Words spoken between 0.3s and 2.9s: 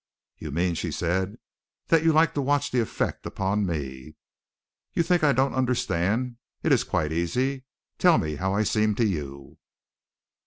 "You mean," she said, "that you like to watch the